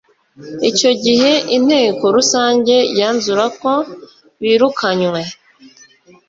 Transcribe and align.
Icyo 0.69 0.91
gihe 1.03 1.31
Inteko 1.57 2.03
Rusange 2.15 2.75
yanzurako 2.99 3.71
birukanywe 4.41 5.21